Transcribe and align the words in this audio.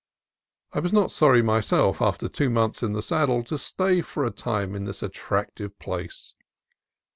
I 0.73 0.79
was 0.79 0.91
not 0.91 1.11
sorry 1.11 1.43
myself, 1.43 2.01
after 2.01 2.27
two 2.27 2.49
months 2.49 2.81
in 2.81 2.93
the 2.93 3.03
saddle, 3.03 3.43
to 3.43 3.59
stay 3.59 4.01
for 4.01 4.25
a 4.25 4.31
time 4.31 4.73
in 4.73 4.85
this 4.85 5.03
attractive 5.03 5.77
place. 5.77 6.33